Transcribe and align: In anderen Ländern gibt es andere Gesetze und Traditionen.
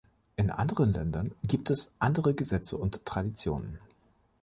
In 0.35 0.49
anderen 0.49 0.93
Ländern 0.93 1.31
gibt 1.43 1.69
es 1.69 1.93
andere 1.99 2.33
Gesetze 2.33 2.75
und 2.75 3.05
Traditionen. 3.05 3.77